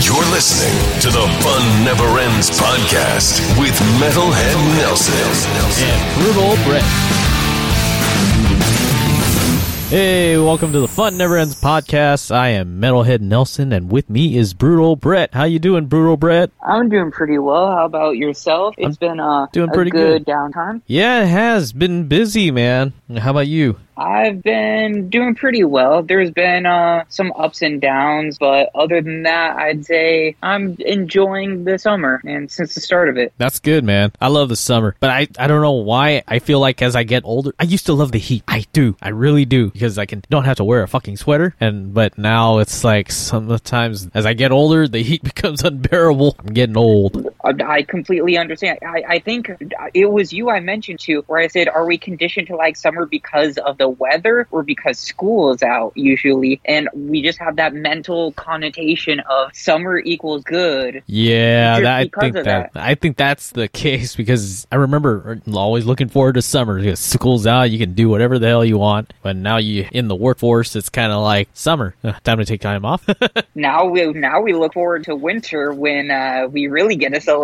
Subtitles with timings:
[0.00, 5.14] You're listening to the Fun Never Ends podcast with Metalhead Nelson.
[5.84, 6.82] and brutal Brett.
[9.90, 12.30] Hey, welcome to the Fun Never Ends podcast.
[12.34, 15.34] I am Metalhead Nelson, and with me is Brutal Brett.
[15.34, 16.50] How you doing, Brutal Brett?
[16.62, 17.70] I'm doing pretty well.
[17.72, 18.74] How about yourself?
[18.78, 20.32] It's been uh, doing a pretty good, good.
[20.32, 20.82] downtime.
[20.86, 22.92] Yeah, it has been busy, man.
[23.18, 23.78] How about you?
[23.98, 26.02] I've been doing pretty well.
[26.02, 31.64] There's been uh, some ups and downs, but other than that, I'd say I'm enjoying
[31.64, 33.32] the summer and since the start of it.
[33.38, 34.12] That's good, man.
[34.20, 36.22] I love the summer, but I, I don't know why.
[36.28, 38.44] I feel like as I get older, I used to love the heat.
[38.46, 38.96] I do.
[39.02, 41.54] I really do because I can don't have to wear a fucking sweater.
[41.60, 46.36] And but now it's like sometimes as I get older, the heat becomes unbearable.
[46.38, 47.27] I'm getting old.
[47.48, 48.78] I, completely understand.
[48.82, 49.50] I, I think
[49.94, 53.06] it was you I mentioned to where I said, are we conditioned to like summer
[53.06, 56.60] because of the weather or because school is out usually?
[56.64, 61.02] And we just have that mental connotation of summer equals good.
[61.06, 62.70] Yeah, that, I think that, that.
[62.74, 67.46] I think that's the case because I remember always looking forward to summer because school's
[67.46, 69.12] out, you can do whatever the hell you want.
[69.22, 72.60] But now you in the workforce, it's kind of like summer, uh, time to take
[72.60, 73.06] time off.
[73.54, 77.37] now we now we look forward to winter when uh, we really get to celebrate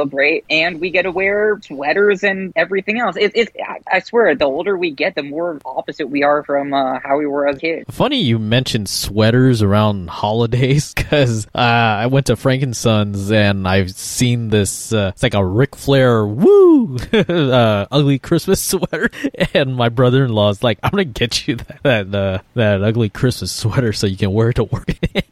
[0.50, 3.16] and we get to wear sweaters and everything else.
[3.16, 6.72] It, it, I, I swear, the older we get, the more opposite we are from
[6.72, 7.84] uh, how we were as kids.
[7.90, 14.48] Funny you mentioned sweaters around holidays because uh, I went to Frankensons and I've seen
[14.48, 14.92] this.
[14.92, 19.10] Uh, it's like a Ric Flair woo uh, ugly Christmas sweater,
[19.52, 23.52] and my brother-in-law is like, "I'm gonna get you that that, uh, that ugly Christmas
[23.52, 24.86] sweater so you can wear it to work."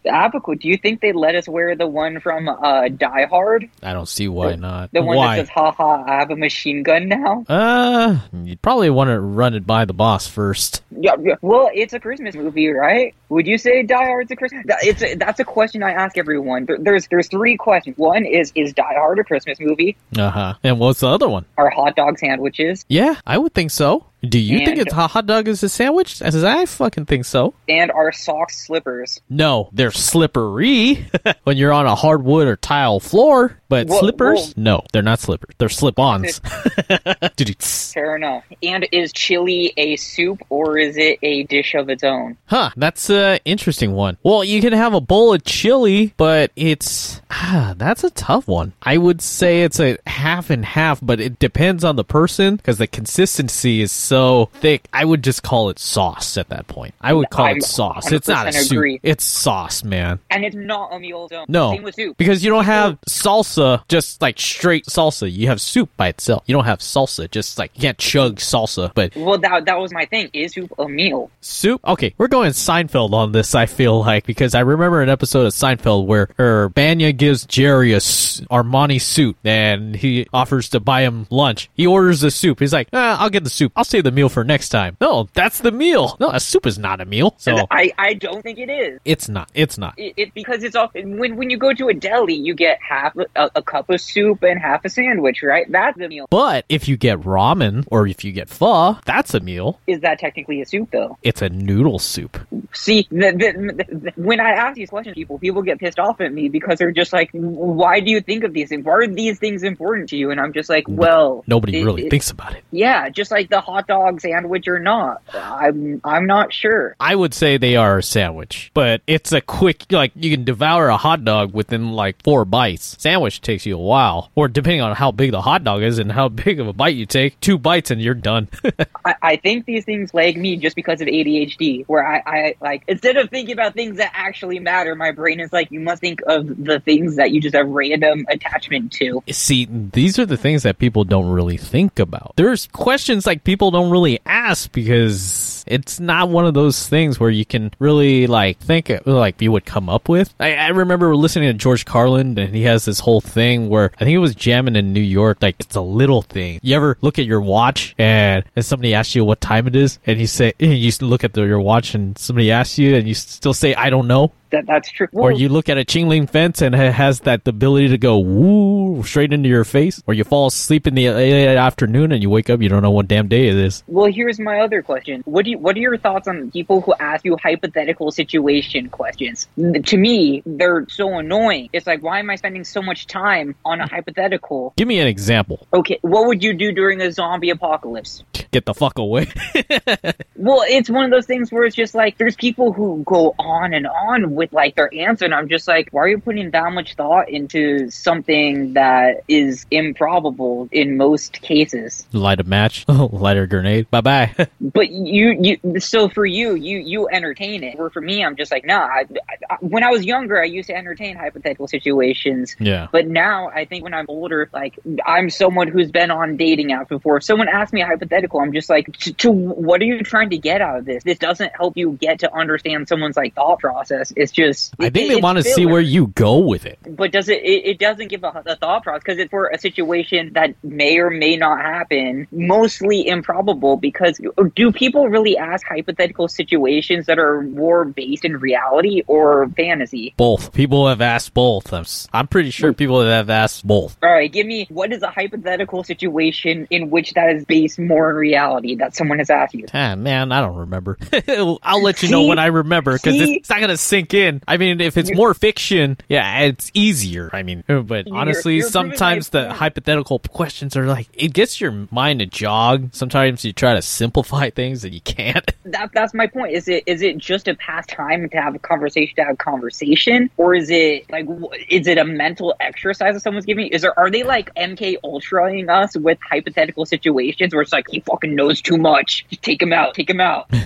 [0.04, 3.68] Apical, do you think they let us wear the one from uh, Die Hard?
[3.82, 4.90] I don't see why not.
[4.92, 5.36] The one why?
[5.36, 7.44] that says, haha, I have a machine gun now?
[7.48, 10.82] Uh, you'd probably want to run it by the boss first.
[10.90, 11.34] Yeah, yeah.
[11.42, 13.14] Well, it's a Christmas movie, right?
[13.28, 14.64] Would you say Die Hard's a Christmas?
[14.66, 16.66] That- It's a, that's a question I ask everyone.
[16.66, 17.96] There- There's there's three questions.
[17.96, 19.96] One is is Die Hard a Christmas movie?
[20.18, 20.54] Uh huh.
[20.62, 21.44] And what's the other one?
[21.56, 22.84] Are hot dog sandwiches?
[22.88, 24.06] Yeah, I would think so.
[24.22, 26.22] Do you think it's a hot dog is a sandwich?
[26.22, 27.54] As I fucking think so.
[27.68, 29.20] And are socks slippers?
[29.28, 31.06] No, they're slippery
[31.44, 33.58] when you're on a hardwood or tile floor.
[33.68, 34.38] But Well- slippers?
[34.38, 35.54] well- no, they're not slippers.
[35.58, 36.40] They're slip-ons.
[37.92, 38.44] Fair enough.
[38.62, 42.36] And is chili a soup or is it a dish of its own?
[42.46, 44.16] huh, that's a interesting one.
[44.22, 48.72] Well, you can have a bowl of chili, but it's ah, that's a tough one.
[48.82, 52.78] I would say it's a half and half, but it depends on the person because
[52.78, 54.11] the consistency is so
[54.54, 54.86] thick.
[54.92, 56.94] I would just call it sauce at that point.
[57.00, 58.10] I would call I'm it sauce.
[58.12, 58.72] It's not a 100% soup.
[58.72, 59.00] agree.
[59.02, 60.18] It's sauce, man.
[60.30, 61.34] And it's not a meal its.
[61.48, 62.16] No, Same with soup.
[62.16, 65.32] because you don't have salsa just like straight salsa.
[65.32, 66.42] You have soup by itself.
[66.46, 68.92] You don't have salsa just like you can't chug salsa.
[68.94, 70.30] But Well, that that was my thing.
[70.32, 71.30] Is soup a meal?
[71.40, 71.80] soup.
[71.86, 73.54] Okay, we're going Seinfeld on this.
[73.54, 77.92] I feel like because I remember an episode of Seinfeld where er, Bania gives Jerry
[77.92, 81.70] a s- Armani suit and he offers to buy him lunch.
[81.74, 82.58] He orders the soup.
[82.60, 83.72] He's like, ah, "I'll get the soup.
[83.76, 86.16] I'll save the meal for next time." No, that's the meal.
[86.20, 87.34] No, a soup is not a meal.
[87.38, 89.00] So I, I don't think it is.
[89.04, 89.50] it's not.
[89.54, 89.94] It's not.
[89.98, 93.16] It, it because it's all when when you go to a deli, you get half
[93.36, 95.70] a, a cup of soup and half a sandwich, right?
[95.70, 96.26] That's a meal.
[96.30, 99.80] But if you get ramen or if you get pho, that's a meal.
[99.86, 101.18] Is that technically a soup though?
[101.22, 102.38] It's a noodle soup.
[102.74, 106.32] See, the, the, the, when I ask these questions, people people get pissed off at
[106.32, 108.84] me because they're just like, "Why do you think of these things?
[108.84, 112.06] Why are these things important to you?" And I'm just like, "Well, Nobody it- really
[112.06, 112.64] it- thinks about it.
[112.70, 115.22] Yeah, just like the hot dog sandwich or not.
[115.34, 116.96] I'm I'm not sure.
[116.98, 120.88] I would say they are a sandwich, but it's a quick, like, you can devour
[120.88, 122.96] a hot dog within like four bites.
[122.98, 126.10] Sandwich takes you a while, or depending on how big the hot dog is and
[126.10, 128.48] how big of a bite you take, two bites and you're done.
[129.04, 132.84] I, I think these things lag me just because of ADHD, where I, I like
[132.86, 136.20] instead of thinking about things that actually matter, my brain is like, you must think
[136.26, 139.22] of the things that you just have random attachment to.
[139.30, 142.34] See, these are the things that people don't really think about.
[142.36, 147.30] There's questions like people don't really ask because it's not one of those things where
[147.30, 150.32] you can really like think like you would come up with.
[150.38, 154.04] I, I remember listening to George Carlin and he has this whole thing where I
[154.04, 155.38] think it was jamming in New York.
[155.40, 156.60] Like it's a little thing.
[156.62, 159.98] You ever look at your watch and, and somebody asks you what time it is
[160.06, 163.14] and you say you look at the, your watch and somebody asks you and you
[163.14, 164.32] still say I don't know.
[164.52, 165.08] That that's true.
[165.12, 169.02] Or you look at a link fence and it has that ability to go woo
[169.02, 170.02] straight into your face.
[170.06, 173.08] Or you fall asleep in the afternoon and you wake up, you don't know what
[173.08, 173.82] damn day it is.
[173.86, 175.22] Well, here's my other question.
[175.24, 179.48] What do you, what are your thoughts on people who ask you hypothetical situation questions?
[179.56, 181.70] To me, they're so annoying.
[181.72, 184.74] It's like, why am I spending so much time on a hypothetical?
[184.76, 185.66] Give me an example.
[185.72, 188.22] Okay, what would you do during a zombie apocalypse?
[188.50, 189.28] Get the fuck away.
[190.42, 193.72] Well, it's one of those things where it's just like there's people who go on
[193.74, 196.72] and on with like their answer, and I'm just like, why are you putting that
[196.72, 202.06] much thought into something that is improbable in most cases?
[202.12, 203.90] Light a match, light a grenade.
[203.90, 204.34] Bye bye.
[204.60, 207.78] But you, you, so for you, you, you entertain it.
[207.78, 208.80] Or for me, I'm just like, nah.
[208.80, 209.06] I,
[209.50, 212.56] I, when I was younger, I used to entertain hypothetical situations.
[212.58, 212.86] yeah.
[212.90, 216.88] But now, I think when I'm older, like I'm someone who's been on dating apps
[216.88, 217.18] before.
[217.18, 220.30] If someone asks me a hypothetical, I'm just like, to, to what are you trying
[220.30, 221.04] to get out of this?
[221.04, 224.12] This doesn't help you get to understand someone's like thought process.
[224.16, 224.74] It's just.
[224.78, 226.78] I it- think they want to see where you go with it.
[226.88, 227.42] But does it?
[227.42, 230.98] It, it doesn't give a, a thought process because it's for a situation that may
[230.98, 232.26] or may not happen.
[232.32, 234.20] Mostly improbable because
[234.54, 240.14] do people really ask hypothetical situations that are more based in reality or fantasy?
[240.16, 240.52] Both.
[240.52, 241.72] People have asked both.
[241.72, 243.96] I'm, I'm pretty sure people have asked both.
[244.02, 248.10] All right, give me what is a hypothetical situation in which that is based more
[248.10, 249.66] in reality that someone has asked you.
[249.74, 250.98] Ah, man, I don't remember.
[251.62, 252.28] I'll let you know See?
[252.28, 254.21] when I remember because it's not gonna sink in.
[254.48, 257.30] I mean, if it's more fiction, yeah, it's easier.
[257.32, 259.56] I mean, uh, but You're- honestly, you're sometimes the point.
[259.58, 262.90] hypothetical questions are like it gets your mind to jog.
[262.92, 265.50] Sometimes you try to simplify things and you can't.
[265.64, 266.52] That, that's my point.
[266.54, 270.54] Is it is it just a pastime to have a conversation to have conversation, or
[270.54, 271.26] is it like
[271.70, 273.68] is it a mental exercise that someone's giving?
[273.68, 278.00] Is there are they like MK Ultraing us with hypothetical situations where it's like he
[278.00, 280.50] fucking knows too much, just take him out, take him out.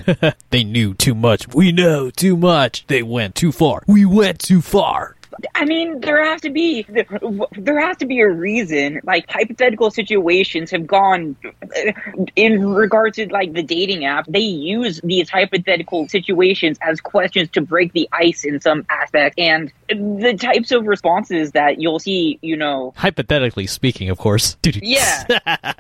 [0.51, 1.47] They knew too much.
[1.55, 2.87] We know too much.
[2.87, 3.83] They went too far.
[3.87, 5.16] We went too far.
[5.55, 9.01] I mean, there has to be there has to be a reason.
[9.05, 11.93] Like hypothetical situations have gone uh,
[12.35, 14.27] in regards to like the dating app.
[14.27, 19.73] They use these hypothetical situations as questions to break the ice in some aspect, and
[19.89, 24.57] the types of responses that you'll see, you know, Hypothetically speaking, of course.
[24.65, 25.25] yeah.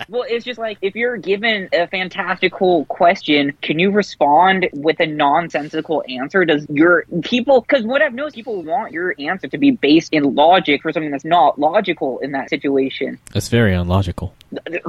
[0.08, 5.06] well, it's just like if you're given a fantastical question, can you respond with a
[5.06, 6.44] nonsensical answer?
[6.44, 10.34] Does your people, because what I've noticed, people want your answer to be based in
[10.34, 13.18] logic for something that's not logical in that situation.
[13.32, 14.34] That's very unlogical.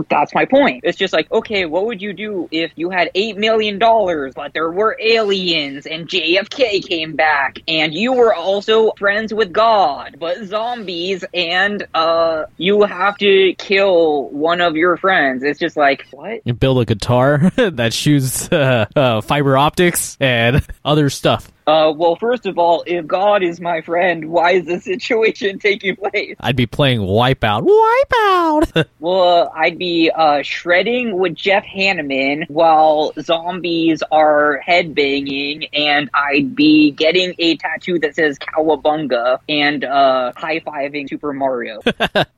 [0.09, 0.81] That's my point.
[0.83, 4.71] It's just like, okay, what would you do if you had $8 million, but there
[4.71, 11.25] were aliens and JFK came back and you were also friends with God, but zombies
[11.33, 15.44] and, uh, you have to kill one of your friends?
[15.44, 16.42] It's just like, what?
[16.45, 21.51] You build a guitar that shoots uh, uh, fiber optics and other stuff.
[21.68, 25.98] Uh, well, first of all, if God is my friend, why is this situation taking
[25.98, 26.38] place?
[26.40, 27.68] I'd be playing Wipeout.
[27.68, 28.86] Wipeout!
[29.00, 36.92] Well, I'd be uh, shredding with Jeff Hanneman while zombies are headbanging, and I'd be
[36.92, 41.80] getting a tattoo that says Cowabunga and uh, high fiving Super Mario.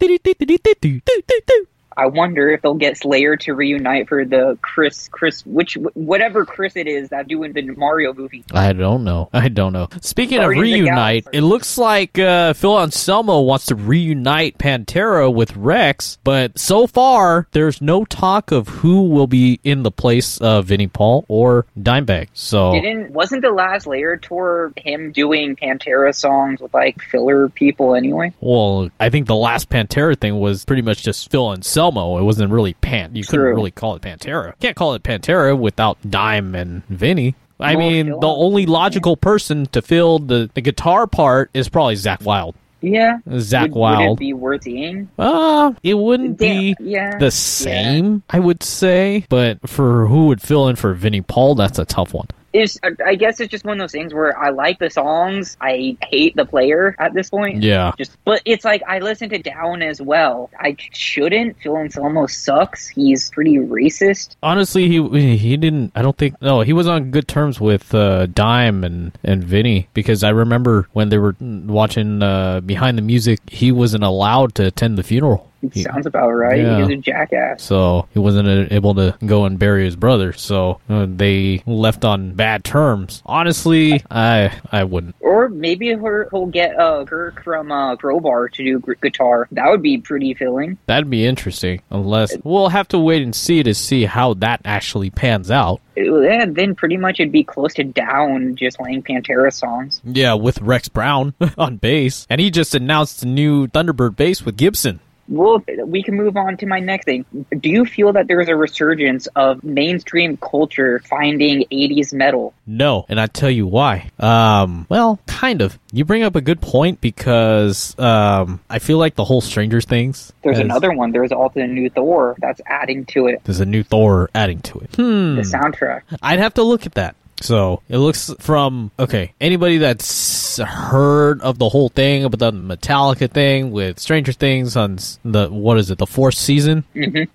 [1.97, 6.75] I wonder if they'll get Slayer to reunite for the Chris, Chris, which whatever Chris
[6.75, 8.43] it is that doing the Mario movie.
[8.53, 9.29] I don't know.
[9.33, 9.89] I don't know.
[10.01, 11.37] Speaking Guardians of of reunite, Galaxy.
[11.37, 17.47] it looks like uh, Phil Anselmo wants to reunite Pantera with Rex, but so far
[17.51, 22.29] there's no talk of who will be in the place of Vinnie Paul or Dimebag.
[22.33, 27.95] So Didn't wasn't the last Slayer tour him doing Pantera songs with like filler people
[27.95, 28.33] anyway?
[28.39, 31.88] Well, I think the last Pantera thing was pretty much just Phil Anselmo.
[32.17, 33.15] It wasn't really Pan.
[33.15, 34.53] You couldn't really call it Pantera.
[34.59, 37.35] Can't call it Pantera without Dime and Vinnie.
[37.59, 41.95] I mean, Phil the only logical person to fill the, the guitar part is probably
[41.95, 42.55] Zakk Wylde.
[42.81, 44.17] Yeah, Zach would, Would Wild.
[44.17, 45.09] it be worth seeing?
[45.19, 49.25] Uh, it wouldn't be yeah, the same, I would say.
[49.27, 52.27] But for who would fill in for Vinnie Paul, that's a tough one.
[52.53, 55.97] It's, I guess it's just one of those things where I like the songs, I
[56.03, 57.63] hate the player at this point.
[57.63, 57.91] Yeah.
[57.97, 60.49] Just, but it's like I listen to Down as well.
[60.59, 61.57] I shouldn't.
[61.61, 62.87] Phil Anselmo sucks.
[62.87, 64.35] He's pretty racist.
[64.41, 65.91] Honestly, he he didn't.
[65.95, 66.41] I don't think.
[66.41, 70.87] No, he was on good terms with uh, Dime and and Vinnie because I remember
[70.93, 75.48] when they were watching uh, behind the music, he wasn't allowed to attend the funeral.
[75.73, 76.59] He- Sounds about right.
[76.61, 76.79] Yeah.
[76.85, 77.61] He's a jackass.
[77.63, 80.33] so he wasn't uh, able to go and bury his brother.
[80.33, 83.21] So uh, they left on bad terms.
[83.25, 85.15] Honestly, I I wouldn't.
[85.19, 89.47] Or maybe he'll he'll get uh, Kirk from uh, Crowbar to do guitar.
[89.51, 90.77] That would be pretty filling.
[90.85, 91.81] That'd be interesting.
[91.89, 95.81] Unless we'll have to wait and see to see how that actually pans out.
[95.95, 99.99] Yeah, then pretty much it'd be close to down just playing Pantera songs.
[100.05, 104.55] Yeah, with Rex Brown on bass, and he just announced a new Thunderbird bass with
[104.55, 105.01] Gibson.
[105.29, 107.25] Well, we can move on to my next thing.
[107.57, 112.53] Do you feel that there is a resurgence of mainstream culture finding 80s metal?
[112.65, 114.09] No, and I tell you why.
[114.19, 115.77] Um, well, kind of.
[115.91, 120.33] You bring up a good point because um, I feel like the whole Stranger Things.
[120.43, 121.11] There's has- another one.
[121.11, 123.41] There's also the new Thor that's adding to it.
[123.43, 124.95] There's a new Thor adding to it.
[124.95, 125.35] Hmm.
[125.35, 126.01] The soundtrack.
[126.21, 127.15] I'd have to look at that.
[127.41, 129.33] So it looks from okay.
[129.39, 134.99] Anybody that's heard of the whole thing about the Metallica thing with Stranger Things on
[135.23, 136.83] the what is it the fourth season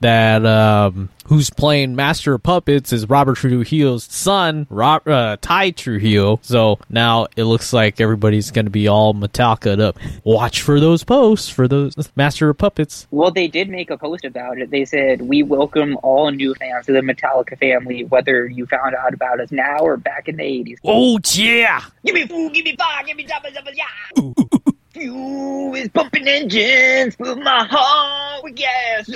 [0.00, 6.40] that um who's playing Master of Puppets is Robert Trujillo's son, Rob, uh, Tye Trujillo.
[6.42, 9.98] So now it looks like everybody's going to be all Metallica up.
[10.24, 13.06] Watch for those posts for those Master of Puppets.
[13.10, 14.70] Well, they did make a post about it.
[14.70, 19.14] They said, We welcome all new fans to the Metallica family, whether you found out
[19.14, 20.78] about us now or back in the 80s.
[20.84, 21.82] Oh yeah!
[22.04, 24.70] Give me food, give me fire, give me double, double, yeah.
[24.94, 29.08] Fuel is pumping engines, fill my heart with gasoline.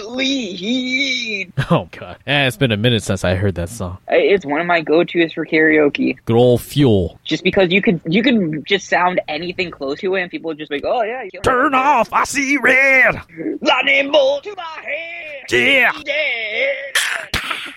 [1.70, 3.99] Oh god, eh, it's been a minute since I heard that song.
[4.08, 7.20] It's one of my go-tos for karaoke, Good old fuel.
[7.23, 10.70] just because you could you can just sound anything close to it, and people just
[10.70, 12.12] be like, "Oh yeah, you Turn off!
[12.12, 13.14] I see red.
[13.61, 15.92] lightning bolt to my head." Yeah.
[16.04, 16.94] Dead.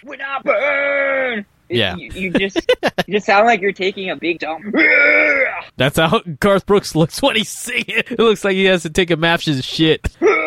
[0.04, 1.46] When I burn.
[1.72, 1.96] Yeah.
[1.96, 2.58] you, you just
[3.08, 4.64] you just sound like you're taking a big dump.
[5.78, 7.86] That's how Garth Brooks looks when he's singing.
[7.88, 10.08] It looks like he has to take a match's shit.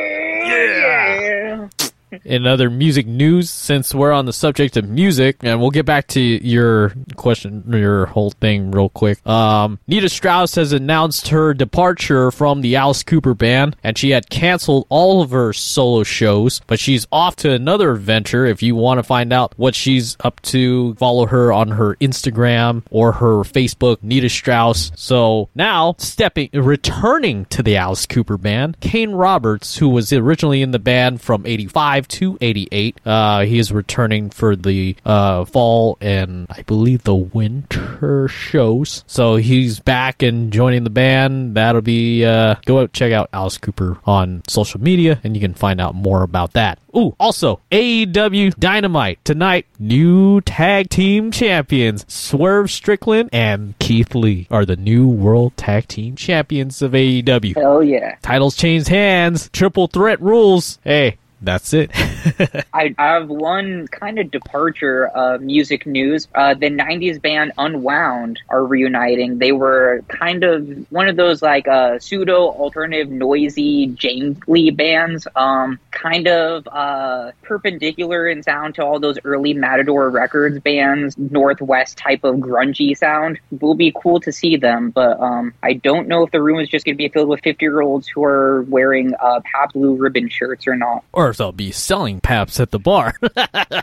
[2.25, 6.07] In other music news, since we're on the subject of music, and we'll get back
[6.09, 9.25] to your question, your whole thing real quick.
[9.27, 14.31] Um, Nita Strauss has announced her departure from the Alice Cooper band, and she had
[14.31, 18.47] canceled all of her solo shows, but she's off to another venture.
[18.47, 22.83] If you want to find out what she's up to, follow her on her Instagram
[22.91, 24.93] or her Facebook, Nita Strauss.
[24.95, 30.71] So now, stepping, returning to the Alice Cooper band, Kane Roberts, who was originally in
[30.71, 36.47] the band from 85 to 88, uh, he is returning for the uh, fall and
[36.51, 39.05] I believe the winter shows.
[39.07, 41.55] So he's back and joining the band.
[41.57, 45.55] That'll be, uh, go out, check out Alice Cooper on social media and you can
[45.55, 46.79] find out more about that.
[46.97, 49.67] Ooh, also, AEW Dynamite tonight.
[49.81, 56.15] New tag team champions Swerve Strickland and Keith Lee are the new world tag team
[56.15, 57.57] champions of AEW.
[57.57, 58.17] Hell yeah.
[58.23, 59.51] Titles changed hands.
[59.53, 60.79] Triple threat rules.
[60.85, 61.91] Hey, that's it.
[62.73, 66.29] I, have one kind of departure of music news.
[66.35, 69.39] Uh, the 90s band Unwound are reuniting.
[69.39, 75.79] They were kind of one of those like uh, pseudo alternative, noisy, jangly bands, um,
[75.91, 82.25] kind of uh, perpendicular in sound to all those early Matador Records bands, Northwest type
[82.25, 83.39] of grungy sound.
[83.53, 86.61] It Will be cool to see them, but um, I don't know if the room
[86.61, 89.41] is just going to be filled with 50 year olds who are wearing uh,
[89.73, 91.05] Blue Ribbon shirts or not.
[91.13, 93.15] or if they'll be selling paps at the bar.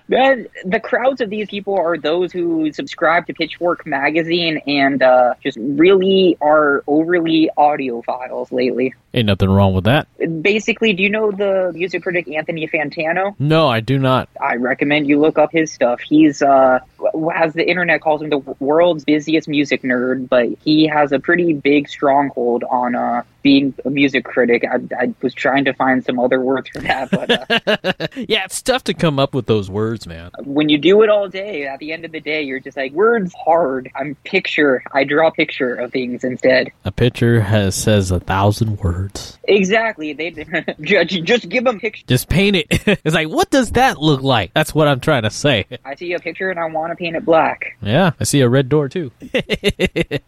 [0.07, 5.57] The crowds of these people are those who subscribe to Pitchfork magazine and uh, just
[5.59, 8.93] really are overly audiophiles lately.
[9.13, 10.07] Ain't nothing wrong with that.
[10.41, 13.35] Basically, do you know the music critic Anthony Fantano?
[13.39, 14.29] No, I do not.
[14.39, 15.99] I recommend you look up his stuff.
[15.99, 16.79] He's, uh,
[17.33, 21.53] as the internet calls him, the world's busiest music nerd, but he has a pretty
[21.53, 24.63] big stronghold on uh, being a music critic.
[24.63, 28.61] I, I was trying to find some other words for that, but uh, Yeah, it's
[28.61, 30.31] tough to come up with those words, man.
[30.43, 32.93] when you do it all day, at the end of the day, you're just like,
[32.93, 33.91] words hard.
[33.95, 34.83] I'm picture.
[34.93, 36.71] I draw a picture of things instead.
[36.85, 39.00] A picture has says a thousand words.
[39.45, 40.13] Exactly.
[40.13, 40.31] They
[40.81, 42.03] just, just give them pictures.
[42.07, 42.67] Just paint it.
[43.03, 44.53] it's like, what does that look like?
[44.53, 45.65] That's what I'm trying to say.
[45.85, 47.77] I see a picture and I want to paint it black.
[47.81, 49.11] Yeah, I see a red door too.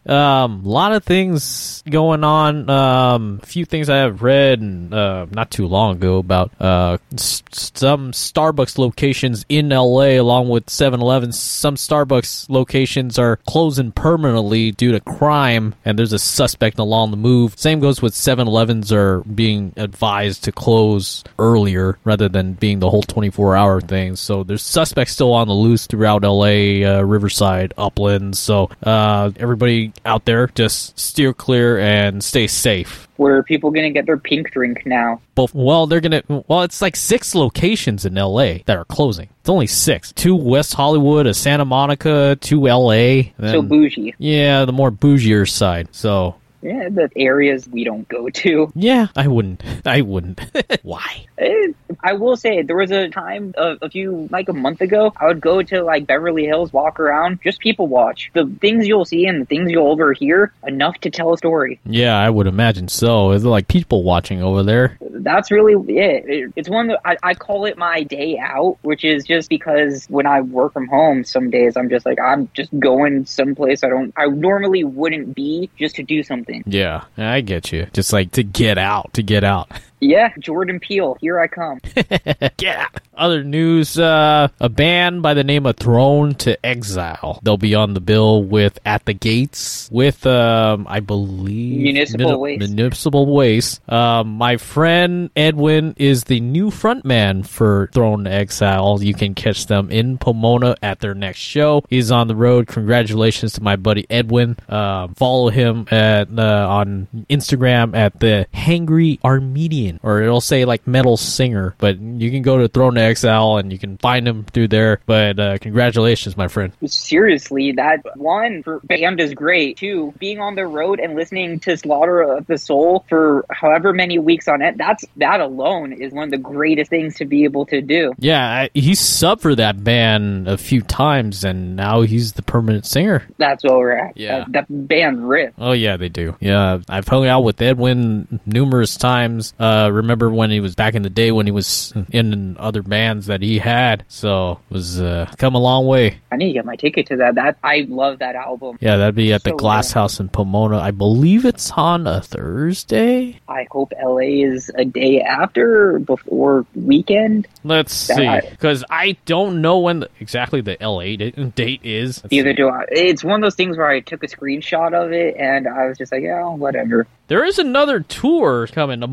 [0.05, 2.69] um, a lot of things going on.
[2.69, 6.97] Um, a few things I have read and uh, not too long ago about uh
[7.13, 11.31] s- some Starbucks locations in LA, along with 7-Eleven.
[11.31, 17.17] Some Starbucks locations are closing permanently due to crime, and there's a suspect along the
[17.17, 17.57] move.
[17.57, 22.89] Same goes with 7-Eleven 7-Elevens are being advised to close earlier rather than being the
[22.89, 24.15] whole 24-hour thing.
[24.15, 28.37] So there's suspects still on the loose throughout LA, uh, Riverside, Upland.
[28.37, 33.07] So uh, everybody out there, just steer clear and stay safe.
[33.17, 35.21] Where are people going to get their pink drink now?
[35.35, 36.23] Both, well, they're gonna.
[36.27, 39.29] Well, it's like six locations in LA that are closing.
[39.39, 40.11] It's only six.
[40.13, 43.31] Two West Hollywood, a Santa Monica, two LA.
[43.39, 44.15] So bougie.
[44.17, 45.89] yeah, the more bougier side.
[45.91, 48.71] So Yeah, the areas we don't go to.
[48.73, 49.61] yeah, I wouldn't.
[49.85, 50.39] I wouldn't.
[50.83, 51.25] Why?
[51.37, 55.13] Eh, I will say there was a time a, a few like a month ago.
[55.17, 58.31] I would go to like Beverly Hills, walk around, just people watch.
[58.33, 61.79] The things you'll see and the things you'll overhear enough to tell a story.
[61.85, 63.31] Yeah, I would imagine so.
[63.31, 64.97] It's like people watching over there.
[65.01, 66.25] That's really it.
[66.27, 70.05] it it's one that I, I call it my day out, which is just because
[70.07, 73.89] when I work from home, some days I'm just like I'm just going someplace I
[73.89, 76.52] don't I normally wouldn't be just to do something.
[76.65, 77.87] Yeah, I get you.
[77.93, 79.69] Just like to get out, to get out.
[80.03, 81.79] Yeah, Jordan Peele, here I come.
[82.57, 82.99] Get out.
[83.15, 87.39] Other news, uh, a band by the name of Throne to Exile.
[87.43, 91.79] They'll be on the bill with At the Gates with, um, I believe...
[91.81, 92.59] Municipal Muni- Waste.
[92.73, 93.89] Municipal Waste.
[93.89, 99.01] Um, my friend Edwin is the new frontman for Throne to Exile.
[99.01, 101.83] You can catch them in Pomona at their next show.
[101.89, 102.67] He's on the road.
[102.67, 104.57] Congratulations to my buddy Edwin.
[104.67, 110.87] Um, follow him at, uh, on Instagram at the Hangry Armenian, or it'll say like
[110.87, 114.45] metal singer, but you can go to Throne to Exile and you can find him
[114.45, 114.99] through there.
[115.05, 116.73] But uh, congratulations, my friend.
[116.85, 119.77] seriously, that one for band is great.
[119.77, 124.19] Two, being on the road and listening to Slaughter of the Soul for however many
[124.19, 127.65] weeks on it, that's that alone is one of the greatest things to be able
[127.67, 128.13] to do.
[128.17, 132.85] Yeah, I, he's subbed for that band a few times, and now he's the permanent
[132.85, 133.23] singer.
[133.37, 134.17] That's where we're at.
[134.17, 134.39] Yeah.
[134.39, 135.53] That, that band rip.
[135.57, 136.35] Oh yeah, they do.
[136.39, 139.53] Yeah, I've hung out with Edwin numerous times.
[139.59, 143.27] Uh, remember when he was back in the day when he was in other bands
[143.27, 144.05] that he had.
[144.07, 146.19] So it was uh, come a long way.
[146.31, 147.35] I need to get my ticket to that.
[147.35, 148.77] That I love that album.
[148.81, 149.99] Yeah, that'd be at the Glass good.
[149.99, 150.79] House in Pomona.
[150.79, 153.39] I believe it's on a Thursday.
[153.47, 157.47] I hope LA is a day after before weekend.
[157.63, 161.15] Let's see, because I don't know when the, exactly the LA
[161.55, 162.23] date is.
[162.23, 162.55] Let's Either see.
[162.55, 162.85] do I.
[162.89, 165.97] It's one of those things where I took a screenshot of it and I was
[165.97, 167.07] just like, yeah, whatever.
[167.27, 168.99] There is another tour coming.
[168.99, 169.11] to The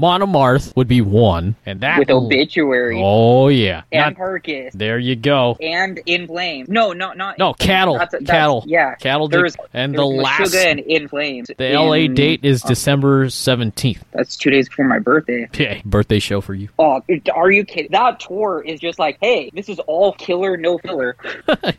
[0.77, 5.57] Would be one, and that With obituary Oh yeah, and Not- Parkis there you go.
[5.61, 6.69] and In Flames.
[6.69, 9.29] No, no, not No, cattle, That's- that's- cattle, yeah, cattle.
[9.29, 11.51] There's and the last, and In Flames.
[11.57, 14.05] the LA date is uh, December seventeenth.
[14.13, 15.49] That's two days before my birthday.
[15.55, 16.69] Yeah, birthday show for you.
[16.79, 17.03] Oh,
[17.35, 17.91] are you kidding?
[17.93, 21.17] That tour is just like, hey, this is all killer, no filler.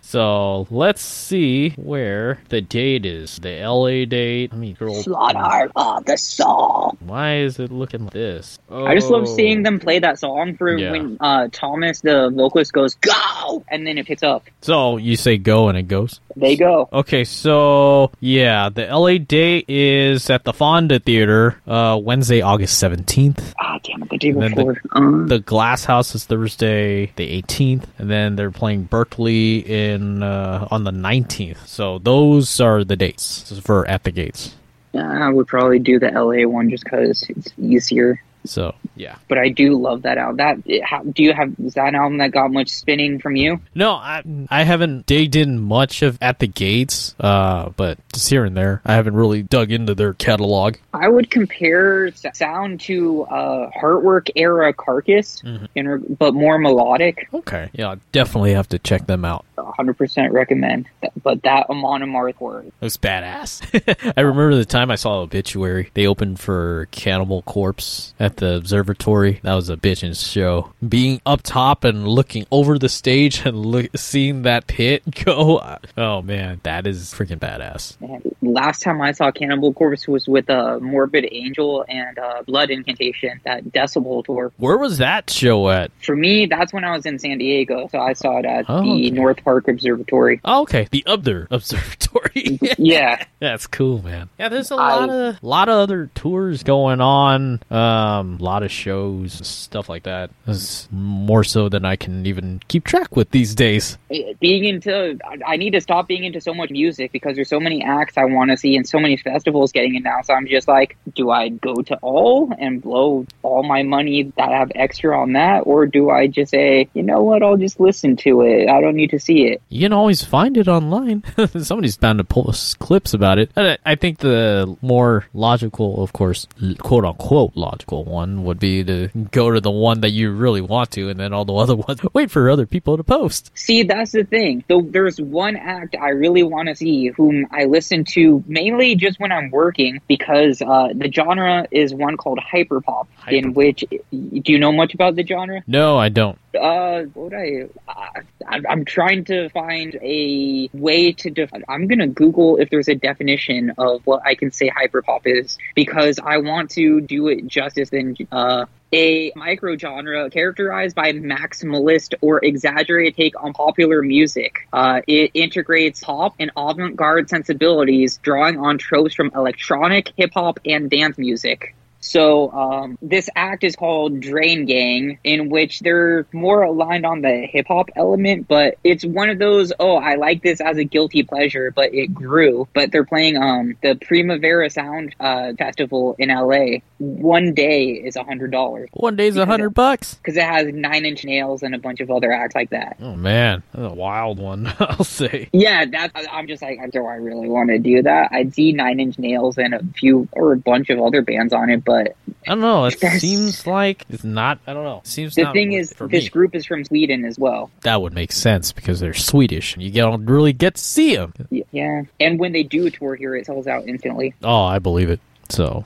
[0.02, 3.38] So let's see where the date is.
[3.40, 4.52] The LA date.
[4.52, 5.02] Let me scroll.
[5.04, 6.96] Slaughter of the Soul.
[7.00, 8.60] Why is it looking like this?
[8.74, 9.36] I just love Oh.
[9.36, 10.92] seeing them play that song for Yeah.
[10.92, 14.44] when uh, Thomas, the vocalist, goes go, and then it picks up.
[14.62, 16.20] So you say go and it goes.
[16.36, 16.88] They go.
[16.94, 23.54] Okay, so yeah, the LA date is at the Fonda Theater, uh, Wednesday, August seventeenth.
[23.60, 24.82] Ah, damn it, the day before.
[24.94, 30.68] Uh, The Glass House is Thursday, the eighteenth, and then they're playing Berkeley in uh,
[30.72, 31.68] on the nineteenth.
[31.68, 34.56] So those are the dates for at the gates.
[34.94, 38.22] Yeah, I would probably do the LA one just because it's easier.
[38.46, 39.16] So yeah.
[39.28, 40.38] But I do love that album.
[40.38, 43.62] That how, do you have is that an album that got much spinning from you?
[43.76, 48.46] No, I I haven't digged in much of at the gates, uh, but just here
[48.46, 48.82] and there.
[48.86, 50.78] I haven't really dug into their catalog.
[50.94, 55.66] I would compare sound to uh, Heartwork era Carcass, Mm-hmm.
[55.76, 57.28] in, but more melodic.
[57.34, 59.46] Okay, yeah, I'll definitely have to check them out.
[59.64, 60.88] 100% recommend.
[61.24, 62.68] But that Amon Amarth word.
[62.68, 64.14] It was badass.
[64.18, 65.90] I remember the time I saw Obituary.
[65.94, 69.40] They opened for Cannibal Corpse at the observatory.
[69.44, 70.74] That was a bitchin' show.
[70.88, 75.78] Being up top and looking over the stage and look, seeing that pit go.
[75.98, 78.00] Oh man, that is freaking badass.
[78.02, 82.70] Man, last time I saw Cannibal Corpse was with uh, Morbid Angel and uh, Blood
[82.70, 84.52] Incantation, that Decibel tour.
[84.58, 85.92] Where was that show at?
[86.04, 88.82] For me, that's when I was in San Diego, so I saw it at Oh,
[88.84, 89.10] the okay.
[89.10, 90.40] North Park Observatory.
[90.46, 92.60] Oh, okay, the other observatory.
[92.78, 94.30] Yeah, That's cool, man.
[94.40, 97.60] Yeah, there's a lot of lot of other tours going on.
[97.70, 100.30] Um, a lot of shows, stuff like that.
[100.48, 103.98] It's more so than I can even keep track with these days.
[104.40, 107.60] being into, I- I need to stop being into so much music because there's so
[107.60, 110.30] many acts I want to see and so many festivals getting announced.
[110.32, 114.58] I'm just like, do I go to all and blow all my money that I
[114.58, 118.16] have extra on that, or do I just say, you know what, I'll just listen
[118.18, 118.70] to it.
[118.70, 119.62] I don't need to see see it.
[119.70, 121.24] You can always find it online.
[121.60, 123.52] Somebody's bound to post clips about it.
[123.56, 126.48] And I I think the more logical, of course,
[126.80, 130.92] quote unquote logical one would be to go to the one that you really want
[130.92, 133.52] to, and then all the other ones wait for other people to post.
[133.54, 134.64] See, that's the thing.
[134.68, 139.20] Though there's one act I really want to see, whom I listen to mainly just
[139.20, 144.60] when I'm working, because uh, the genre is one called hyperpop, in which do you
[144.60, 145.64] know much about the genre?
[145.68, 146.38] No, I don't.
[146.60, 148.22] Uh, what I, I?
[148.68, 151.30] I'm trying to find a way to.
[151.30, 155.58] Def- I'm gonna Google if there's a definition of what I can say hyperpop is
[155.76, 162.14] because I want to do it justice in uh, a micro genre characterized by maximalist
[162.22, 164.68] or exaggerated take on popular music.
[164.74, 170.90] Uh, it integrates pop and avant-garde sensibilities, drawing on tropes from electronic, hip hop, and
[170.90, 171.74] dance music.
[172.02, 177.48] So um, this act is called Drain Gang, in which they're more aligned on the
[177.52, 179.72] hip hop element, but it's one of those.
[179.80, 182.68] Oh, I like this as a guilty pleasure, but it grew.
[182.74, 186.80] But they're playing um the Primavera Sound uh, Festival in LA.
[186.98, 190.16] One day is a hundred dollars One day is a hundred bucks.
[190.16, 192.98] because it has Nine Inch Nails and a bunch of other acts like that.
[193.00, 194.72] Oh man, that's a wild one.
[194.80, 195.50] I'll say.
[195.54, 196.28] Yeah, that's.
[196.32, 198.30] I'm just like, do I really want to do that?
[198.32, 201.70] I'd see Nine Inch Nails and a few or a bunch of other bands on
[201.70, 202.06] it, but I
[202.46, 202.86] don't know.
[202.86, 204.60] It seems like it's not.
[204.66, 205.00] I don't know.
[205.00, 206.30] It seems the thing is, this me.
[206.30, 207.70] group is from Sweden as well.
[207.82, 209.74] that would make sense because they're Swedish.
[209.74, 211.34] And you don't really get to see them.
[211.72, 214.34] Yeah, and when they do a tour here, it sells out instantly.
[214.44, 215.20] Oh, I believe it.
[215.52, 215.84] So.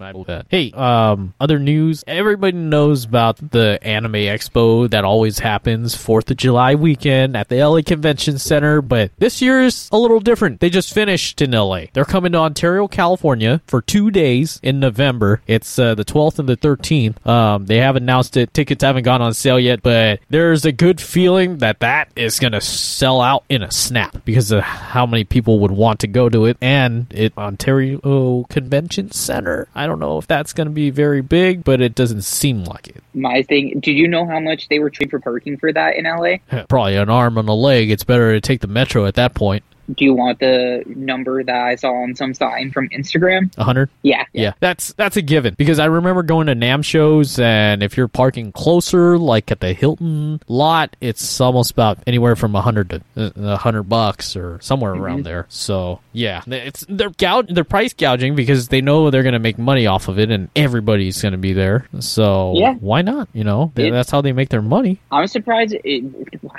[0.49, 2.03] Hey, um, other news.
[2.07, 7.63] Everybody knows about the Anime Expo that always happens Fourth of July weekend at the
[7.63, 10.59] LA Convention Center, but this year's a little different.
[10.59, 11.85] They just finished in LA.
[11.93, 15.41] They're coming to Ontario, California for two days in November.
[15.47, 17.25] It's uh, the 12th and the 13th.
[17.25, 18.53] Um, they haven't announced it.
[18.53, 22.61] Tickets haven't gone on sale yet, but there's a good feeling that that is gonna
[22.61, 26.45] sell out in a snap because of how many people would want to go to
[26.45, 29.54] it and it Ontario Convention Center.
[29.75, 32.87] I don't know if that's going to be very big, but it doesn't seem like
[32.87, 33.03] it.
[33.13, 33.79] My thing.
[33.79, 36.63] do you know how much they were charging for parking for that in LA?
[36.69, 37.91] Probably an arm and a leg.
[37.91, 39.63] It's better to take the metro at that point.
[39.93, 43.53] Do you want the number that I saw on some sign from Instagram?
[43.57, 43.89] A hundred.
[44.01, 47.95] Yeah, Yeah, that's that's a given because I remember going to NAMM shows, and if
[47.97, 52.89] you're parking closer, like at the Hilton lot, it's almost about anywhere from a hundred
[52.89, 55.45] to uh, a hundred bucks or somewhere around there.
[55.49, 59.85] So yeah, it's they're gouge, they're price gouging because they know they're gonna make money
[59.85, 61.87] off of it, and everybody's gonna be there.
[61.99, 62.73] So Yeah.
[62.75, 63.29] why not?
[63.33, 64.99] You know, Th- It- that's how they make their money.
[65.11, 65.75] I'm surprised.
[65.83, 66.03] It,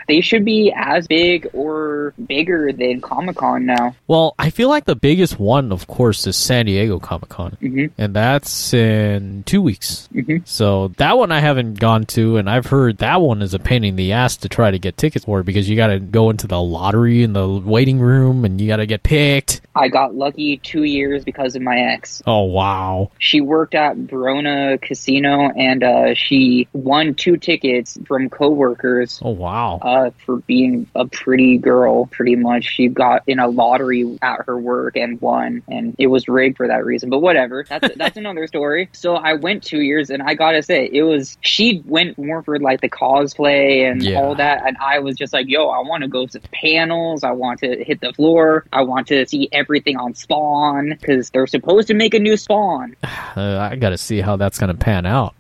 [0.09, 3.97] they should be as big or bigger than Comic Con now.
[4.07, 7.91] Well, I feel like the biggest one, of course, is San Diego Comic Con, Mhm.
[7.97, 10.07] and that's in two weeks.
[10.15, 10.43] Mhm.
[10.45, 13.85] So that one I haven't gone to, and I've heard that one is a pain
[13.85, 16.47] in the ass to try to get tickets for because you got to go into
[16.47, 19.63] the lottery in the waiting room, and you got to get picked.
[19.75, 22.23] I got lucky two years because of my ex.
[22.27, 23.11] Oh wow!
[23.19, 29.79] She worked at Verona Casino and uh, she won two tickets from coworkers Oh wow!
[29.83, 32.65] uh, for being a pretty girl, pretty much.
[32.65, 36.69] She got in a lottery at her work and won, and it was rigged for
[36.69, 37.11] that reason.
[37.11, 38.89] But whatever, that's that's another story.
[38.93, 42.59] So I went two years, and I gotta say, it was she went more for
[42.59, 44.21] like the cosplay and Yeah.
[44.21, 47.33] all that, and I was just like, yo, I want to go to panels, I
[47.33, 51.89] want to hit the floor, I want to see everything on Spawn because they're supposed
[51.89, 52.97] to make a new Spawn.
[53.37, 55.35] Uh, I got to see how that's gonna pan out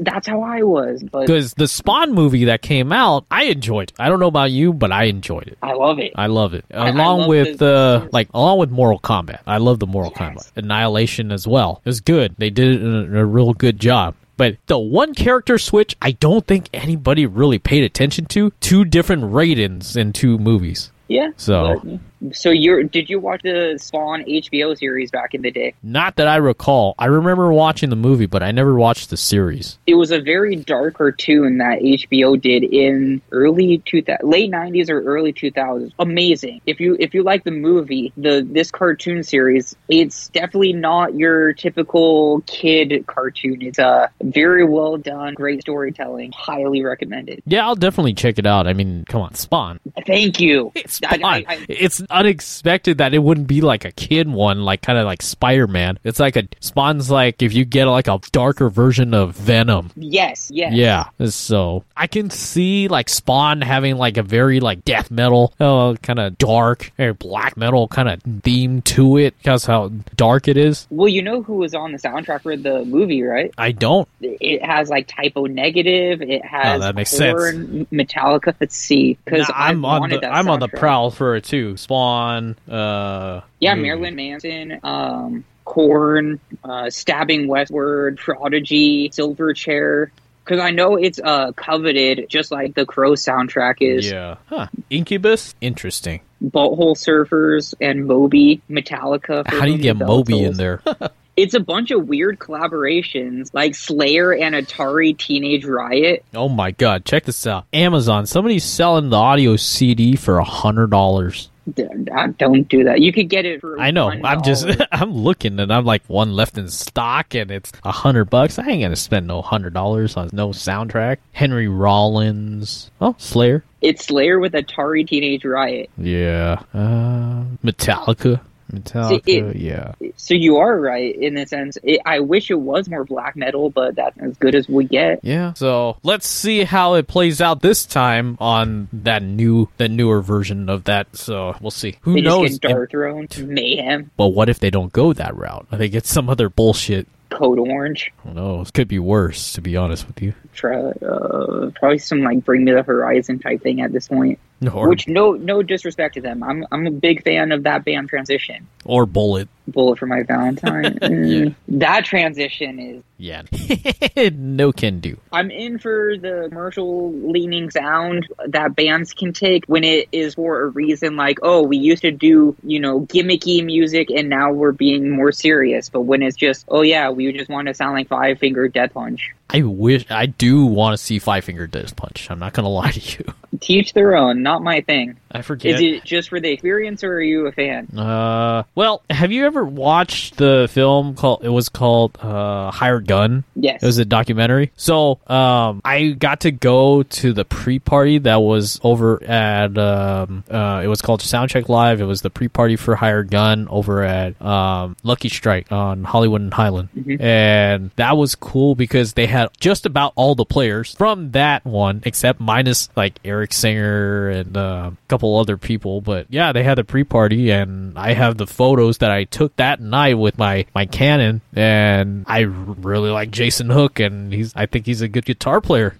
[0.00, 3.90] That's how I was, because the Spawn movie that came out, I enjoyed.
[3.90, 3.96] It.
[3.98, 5.58] I don't know about you, but I enjoyed it.
[5.62, 6.12] I love it.
[6.16, 6.64] I love it.
[6.72, 9.40] I Along with the- uh, like along with Mortal Kombat.
[9.46, 10.50] I love the Mortal Yes.
[10.52, 10.62] Kombat.
[10.62, 11.80] Annihilation as well.
[11.84, 12.34] It was good.
[12.38, 14.14] They did a, a real good job.
[14.36, 18.50] But the one character switch I don't think anybody really paid attention to.
[18.60, 20.91] Two different Raidens in two movies.
[21.12, 21.30] Yeah.
[21.36, 21.98] So- but-
[22.30, 25.74] so you're did you watch the Spawn HBO series back in the day?
[25.82, 26.94] Not that I recall.
[26.96, 29.76] I remember watching the movie, but I never watched the series.
[29.88, 35.02] It was a very dark cartoon that HBO did in early 2000, late 90s or
[35.02, 35.90] early 2000s.
[35.98, 36.60] Amazing.
[36.64, 41.52] If you if you like the movie, the this cartoon series, it's definitely not your
[41.52, 43.62] typical kid cartoon.
[43.62, 46.30] It's a very well done, great storytelling.
[46.36, 47.42] Highly recommended.
[47.46, 48.68] Yeah, I'll definitely check it out.
[48.68, 49.80] I mean, come on, Spawn.
[50.06, 50.70] Thank you.
[50.76, 51.44] It's I- Spawn.
[51.48, 55.22] I- it's unexpected that it wouldn't be like a kid one, like kind of like
[55.22, 55.98] Spider Man.
[56.04, 59.90] It's like a Spawn's like if you get like a darker version of Venom.
[59.96, 60.72] yes, yes.
[60.72, 65.94] Yeah, so I can see like Spawn having like a very like death metal, uh,
[66.02, 70.56] kind of dark, or black metal kind of theme to it because how dark it
[70.56, 70.86] is.
[70.90, 73.52] Well, you know who was on the soundtrack for the movie, right?
[73.58, 74.08] I don't.
[74.20, 76.22] it has like Type O Negative.
[76.22, 78.54] It has Oh, that makes Korn, Metallica.
[78.60, 81.76] Let's see, because Nah, I'm on the I'm on the Prowl for it too.
[81.76, 82.56] Spawn.
[82.68, 83.82] Uh, Yeah, movie.
[83.86, 90.08] Marilyn Manson, um, Korn, uh, Stabbing Westward, Prodigy, Silverchair.
[90.44, 94.10] Because I know it's uh, coveted, just like the Crow soundtrack is.
[94.10, 94.38] Yeah.
[94.46, 94.66] Huh.
[94.90, 95.54] Incubus.
[95.60, 96.20] Interesting.
[96.42, 99.48] Butthole Surfers and Moby, Metallica.
[99.48, 100.82] for How do you get Moby in there?
[101.36, 106.24] It's a bunch of weird collaborations, like Slayer and Atari Teenage Riot.
[106.34, 107.04] oh my god!
[107.04, 107.64] Check this out.
[107.72, 108.26] Amazon.
[108.26, 111.48] Somebody's selling the audio CD for a hundred dollars.
[111.78, 113.00] Uh, Don't do that.
[113.00, 113.78] You could get it for.
[113.80, 114.10] I know.
[114.10, 114.66] I'm just.
[114.92, 118.58] I'm looking, and I'm like one left in stock, and it's a hundred bucks.
[118.58, 121.18] I ain't gonna spend no hundred dollars on no soundtrack.
[121.32, 122.90] Henry Rollins.
[123.00, 123.64] Oh, Slayer.
[123.80, 125.88] it's Slayer with Atari Teenage Riot.
[125.96, 126.62] Yeah.
[126.74, 128.40] Uh, Metallica.
[128.72, 129.50] Metallica.
[129.50, 129.92] it- yeah.
[130.16, 131.78] So you are right in a sense.
[131.82, 135.20] It, I wish it was more black metal, but that's as good as we get.
[135.22, 135.52] Yeah.
[135.54, 140.68] So let's see how it plays out this time on that new, the newer version
[140.68, 141.14] of that.
[141.16, 141.96] So we'll see.
[142.02, 142.58] Who They knows?
[142.58, 145.66] Dark Throne, Mayhem, but what if they don't go that route?
[145.70, 147.06] They get some other bullshit.
[147.30, 148.70] Code Orange, Who knows?
[148.70, 150.34] Could be worse, to be honest with you.
[150.52, 154.38] try, uh, probably some like Bring Me the Horizon type thing at this point.
[154.70, 156.42] Or, Which no no disrespect to them.
[156.42, 158.66] I'm I'm a big fan of that band transition.
[158.84, 159.48] or Bullet.
[159.68, 160.98] Bullet for my Valentine.
[161.02, 163.02] Mm, That transition is.
[163.16, 163.42] Yeah.
[164.32, 165.18] no can do.
[165.32, 170.62] I'm in for the commercial leaning sound that bands can take when it is for
[170.62, 174.72] a reason like, oh, we used to do, you know, gimmicky music and now we're
[174.72, 175.88] being more serious.
[175.88, 178.94] But when it's just, oh yeah, we just want to sound like Five Finger Death
[178.94, 179.30] Punch.
[179.50, 182.28] I wish I do want to see Five Finger Death Punch.
[182.30, 183.34] I'm not gonna lie to you.
[183.60, 185.16] Teach their own, not my thing.
[185.30, 185.74] I forget.
[185.74, 187.86] Is it just for the experience or are you a fan?
[187.98, 191.42] Uh, well, have you ever watched the film called?
[191.42, 193.44] It was called uh, Hired Gun.
[193.56, 193.82] Yes.
[193.82, 194.70] It was a documentary.
[194.76, 200.82] So, um, I got to go to the pre-party that was over at um, uh,
[200.84, 202.00] it was called Soundcheck Live.
[202.00, 206.52] It was the pre-party for Hired Gun over at um, Lucky Strike on Hollywood and
[206.52, 211.64] Highland, and that was cool because they had just about all the players from that
[211.64, 216.00] one, except minus like Eric Singer and uh, a couple other people.
[216.00, 219.80] But yeah, they had the pre-party, and I have the photos that I took that
[219.80, 224.86] night with my my Canon, and I really like Jason Hook, and he's I think
[224.86, 225.96] he's a good guitar player.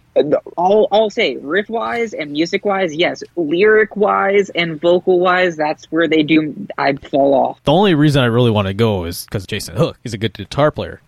[0.62, 3.22] I'll, I'll say riff wise and music wise, yes.
[3.37, 6.55] Lyric wise and vocal wise, that's where they do.
[6.79, 7.62] I fall off.
[7.64, 9.98] The only reason I really want to go is because Jason Hook.
[10.03, 11.01] He's a good guitar player.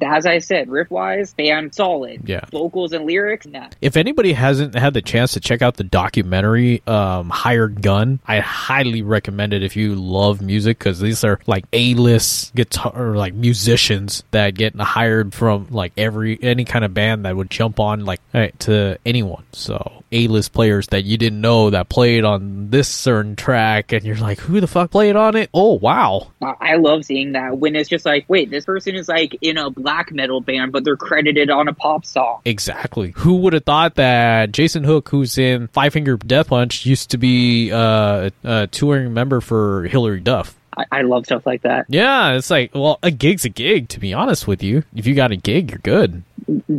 [0.00, 2.28] As I said, riff wise, band solid.
[2.28, 2.44] Yeah.
[2.50, 3.68] Vocals and lyrics, nah.
[3.80, 8.40] If anybody hasn't had the chance to check out the documentary um, Hired Gun, I
[8.40, 14.24] highly recommend it if you love music because these are like A-list guitar like musicians
[14.32, 18.20] that get hired from like every any kind of band that would jump on like
[18.58, 19.44] to anyone.
[19.52, 24.16] So A-list players that you didn't know that played on this certain track, and you're
[24.16, 25.50] like, who the fuck played on it?
[25.52, 29.36] Oh wow, I love seeing that when it's just like, wait, this person is like
[29.40, 32.40] in a black metal band, but they're credited on a pop song.
[32.44, 33.12] Exactly.
[33.16, 37.18] Who would have thought that Jason Hook, who's in Five Finger Death Punch, used to
[37.18, 40.56] be uh, a touring member for Hilary Duff?
[40.76, 41.86] I, I love stuff like that.
[41.88, 44.84] Yeah, it's like, well, a gig's a gig, to be honest with you.
[44.94, 46.22] If you got a gig, you're good.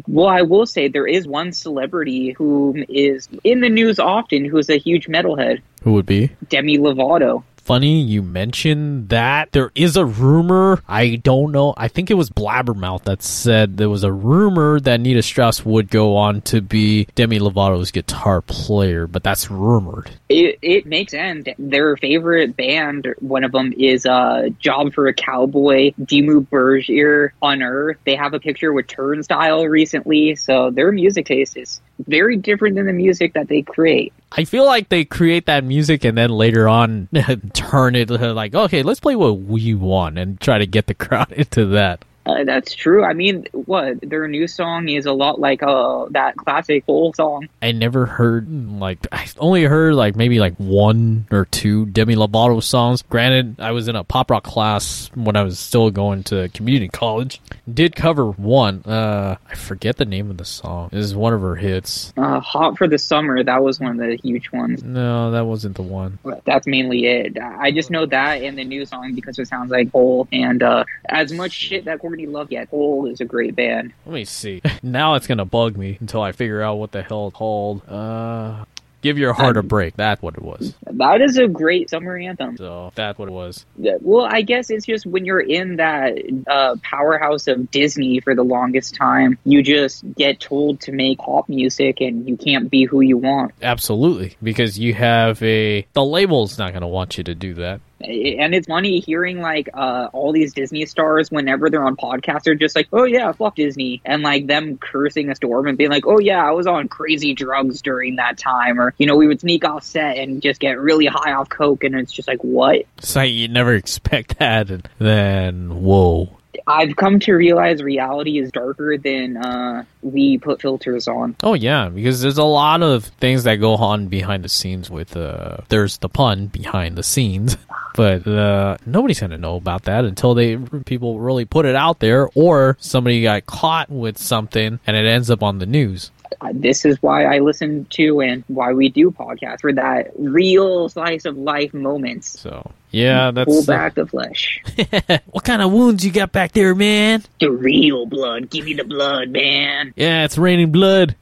[0.08, 4.70] Well, I will say there is one celebrity who is in the news often who's
[4.70, 6.32] a huge metalhead, Who would be?
[6.50, 7.44] Demi Lovato.
[7.64, 9.54] Funny you mentioned that.
[9.54, 10.82] There is a rumor.
[10.88, 11.74] I don't know.
[11.78, 15.90] I think it was Blabbermouth that said there was a rumor that Nita Strauss would
[15.90, 20.12] go on to be Demi Lovato's guitar player, but that's rumored.
[20.28, 21.48] It, it makes sense.
[21.58, 27.64] Their favorite band, one of them is uh, Job for a Cowboy, Dimmu Borgir on
[27.64, 27.98] Earth.
[28.06, 32.86] They have a picture with Turnstile recently, so their music taste is very different than
[32.86, 34.14] the music that they create.
[34.32, 37.08] I feel like they create that music and then later on
[37.54, 41.32] turn it like, okay, let's play what we want and try to get the crowd
[41.34, 42.04] into that.
[42.26, 43.04] Uh, that's true.
[43.04, 47.48] I mean, what their new song is a lot like uh that classic Hole song.
[47.62, 52.62] I never heard like I only heard like maybe like one or two Demi Lovato
[52.62, 53.02] songs.
[53.04, 56.88] Granted, I was in a pop rock class when I was still going to community
[56.90, 57.42] college.
[57.72, 58.84] Did cover one.
[58.86, 60.90] Uh, I forget the name of the song.
[60.92, 62.14] This is one of her hits.
[62.18, 64.84] Uh, Hot for the Summer, that was one of the huge ones.
[64.84, 66.20] No, that wasn't the one.
[66.24, 67.38] But That's mainly it.
[67.40, 70.28] I just know that and the new song because it sounds like Hole.
[70.32, 73.94] And uh, as much shit that Love gets, Hole is a great band.
[74.06, 74.62] Let me see.
[74.84, 77.88] now it's gonna bug me until I figure out what the hell it's called.
[77.88, 78.66] Uh,
[79.04, 79.98] Give your heart a break.
[79.98, 80.74] That's what it was.
[80.86, 82.56] That is a great summer anthem.
[82.56, 83.66] So that's what it was.
[83.78, 88.34] Yeah, Well, I guess it's just when you're in that uh, powerhouse of Disney for
[88.34, 92.86] the longest time, you just get told to make pop music and you can't be
[92.86, 93.52] who you want.
[93.62, 97.82] Absolutely, because you have a the label's not going to want you to do that.
[98.04, 102.56] And it's funny hearing like uh, all these Disney stars whenever they're on podcasts are
[102.56, 106.06] just like, oh yeah, fuck Disney, and like them cursing a storm and being like,
[106.06, 109.42] oh yeah, I was on crazy drugs during that time, or you know, we would
[109.42, 112.86] sneak off set and just get really high off coke, and it's just like, what?
[113.16, 116.38] Like you never expect that, and then whoa.
[116.66, 121.36] I've come to realize reality is darker than uh, we put filters on.
[121.44, 125.16] Oh yeah, because there's a lot of things that go on behind the scenes with
[125.18, 127.58] uh there's the pun behind the scenes.
[127.96, 132.28] But uh nobody's gonna know about that until they people really put it out there
[132.34, 136.10] or somebody got caught with something and it ends up on the news.
[136.42, 140.90] Uh, This is why I listen to and why we do podcasts for that real
[140.90, 142.40] slice of life moments.
[142.40, 144.62] So yeah, that's uh, back the flesh.
[145.32, 147.24] what kind of wounds you got back there, man?
[147.40, 148.50] The real blood.
[148.52, 149.94] Give me the blood, man.
[149.96, 151.16] Yeah, it's raining blood.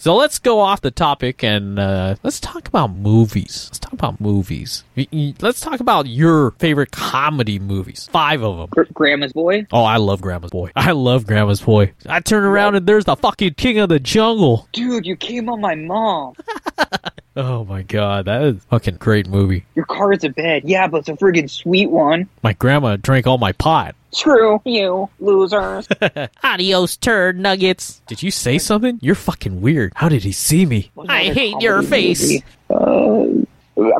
[0.00, 3.66] So let's go off the topic and uh, let's talk about movies.
[3.68, 4.84] Let's talk about movies.
[5.40, 8.08] Let's talk about your favorite comedy movies.
[8.12, 8.68] Five of them.
[8.70, 9.66] Gr- Grandma's boy.
[9.72, 10.70] Oh, I love Grandma's Boy.
[10.76, 11.92] I love Grandma's Boy.
[12.06, 14.68] I turn around and there's the fucking king of the jungle.
[14.72, 16.34] Dude, you came on my mom.
[17.38, 19.64] Oh my god, that is a fucking great movie.
[19.76, 20.64] Your car is a bed.
[20.64, 22.28] Yeah, but it's a friggin' sweet one.
[22.42, 23.94] My grandma drank all my pot.
[24.10, 25.86] Screw you, losers.
[26.42, 28.02] Adios, turd nuggets.
[28.08, 28.98] Did you say something?
[29.00, 29.92] You're fucking weird.
[29.94, 30.90] How did he see me?
[31.08, 32.42] I hate your face.
[32.68, 33.26] Uh,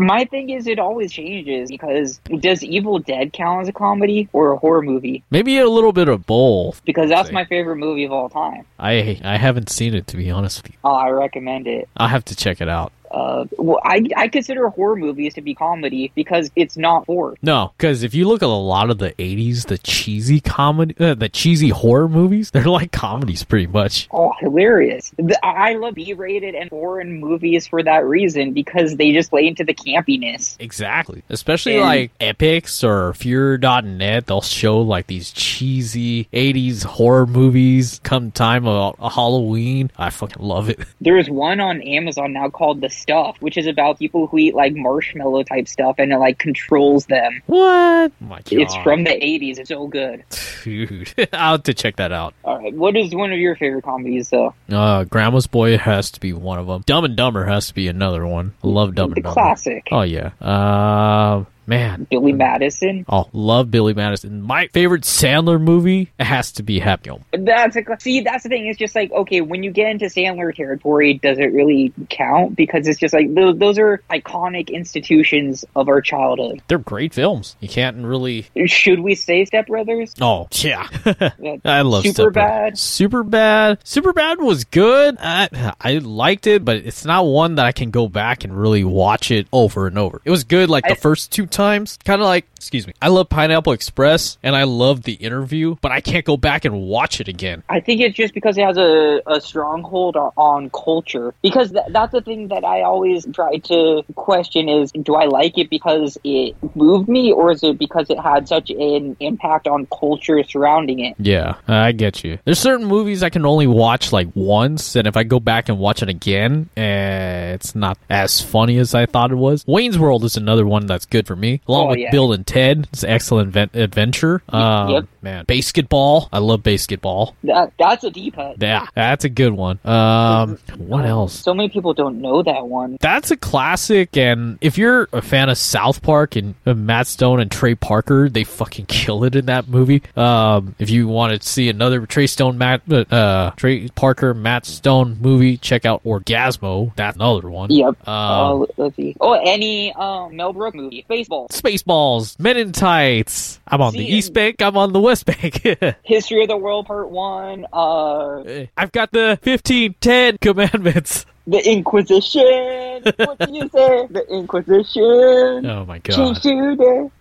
[0.01, 4.51] my thing is, it always changes because does Evil Dead count as a comedy or
[4.51, 5.22] a horror movie?
[5.31, 6.85] Maybe a little bit of both.
[6.85, 8.64] Because that's my favorite movie of all time.
[8.81, 10.79] I I haven't seen it to be honest with you.
[10.83, 11.88] Oh, I recommend it.
[11.96, 12.92] I'll have to check it out.
[13.11, 17.37] Uh, well, I I consider horror movies to be comedy because it's not horror.
[17.42, 21.14] No, because if you look at a lot of the '80s, the cheesy comedy, uh,
[21.14, 24.09] the cheesy horror movies, they're like comedies pretty much.
[24.12, 25.12] Oh, hilarious!
[25.16, 29.64] The, I love B-rated and foreign movies for that reason because they just play into
[29.64, 30.57] the campiness.
[30.61, 31.23] Exactly.
[31.29, 38.31] Especially And- like Epix or FEARnet, they'll show like these cheesy 80s horror movies come
[38.31, 39.90] time of Halloween.
[39.99, 40.81] I fucking love it.
[41.01, 44.75] There's one on Amazon now called The Stuff, which is about people who eat like
[44.75, 47.41] marshmallow type stuff and it like controls them.
[47.47, 48.13] What?
[48.13, 48.53] Oh my god.
[48.53, 49.59] It's from the 80s.
[49.59, 50.25] It's so good.
[50.65, 51.13] Dude.
[51.33, 52.35] I'll have to check that out.
[52.45, 54.55] All right, what is one of your favorite comedies though?
[54.71, 56.83] Uh, Grandma's Boy has to be one of them.
[56.87, 58.55] Dumb and Dumber has to be another one.
[58.63, 59.35] I love Dumb The and Dumber.
[59.35, 59.87] classic.
[59.93, 60.31] Oh yeah.
[60.41, 62.07] Uh, man.
[62.11, 63.04] Billy Madison.
[63.09, 64.42] Oh, love Billy Madison.
[64.42, 67.11] My favorite Sandler movie has to be Happy.
[67.33, 68.20] That's a see.
[68.20, 68.66] That's the thing.
[68.66, 72.57] It's just like okay, when you get into Sandler territory, does it really count?
[72.57, 76.62] Because it's just like those, those are iconic institutions of our childhood.
[76.68, 77.57] They're great films.
[77.61, 78.46] You can't really.
[78.66, 80.14] Should we say Step Brothers?
[80.20, 80.88] Oh yeah,
[81.64, 82.31] I love Super.
[82.31, 82.78] Bad.
[82.78, 83.78] Super bad.
[83.85, 85.16] Super bad was good.
[85.20, 88.85] I, I liked it, but it's not one that I can go back and really
[88.85, 90.20] watch it over and over.
[90.24, 91.58] It was good like the I- first two times.
[91.59, 92.92] Kind of like, excuse me.
[93.03, 96.83] I love Pineapple Express and I love the interview, but I can't go back and
[96.83, 97.62] watch it again.
[97.68, 101.35] I think it's just because it has a, a stronghold on, on culture.
[101.42, 105.59] Because th- that's the thing that I always try to question is do I like
[105.59, 109.87] it because it moved me or is it because it had such an impact on
[109.87, 111.16] culture surrounding it?
[111.18, 112.38] Yeah, I get you.
[112.44, 115.79] There's certain movies I can only watch like once, and if I go back and
[115.79, 119.64] watch it again, eh, it's not as funny as I thought it was.
[119.66, 122.11] Wayne's World is another one that's good for me, along Oh, with yeah.
[122.11, 122.89] Bill and Ted.
[122.93, 124.43] It's an excellent ven- adventure.
[124.49, 125.05] Um, yep.
[125.23, 126.29] Man, BASEketball.
[126.33, 127.35] I love basketball.
[127.45, 128.57] That That's a deep cut.
[128.61, 129.79] Yeah, that's a good one.
[129.85, 131.33] Um, what else?
[131.41, 132.99] So many people don't know that one.
[133.01, 137.41] That's a classic, and if you're a fan of South Park and uh, Matt Stone
[137.41, 140.03] and Trey Parker, they fucking kill it in that movie.
[140.17, 144.67] Um, if you want to see another Trey Stone, Matt, uh, uh, Trey Parker, Matt
[144.67, 146.95] Stone movie, check out Orgasmo.
[146.97, 147.71] That's another one.
[147.71, 148.07] Yep.
[148.09, 149.17] Um, uh, let's see.
[149.21, 151.05] Oh, any um, Mel Brooks movie.
[151.09, 151.38] Baseball.
[151.46, 153.61] Spaceballs, Men in Tights.
[153.68, 154.61] I'm on the East Bank.
[154.61, 155.62] I'm on the West Bank.
[156.03, 157.66] History of the World Part 1.
[157.72, 161.27] Uh, I've got the 15, 10 commandments.
[161.46, 163.03] the Inquisition.
[163.27, 164.07] what do you say?
[164.11, 165.66] The Inquisition.
[165.66, 166.16] Oh my god.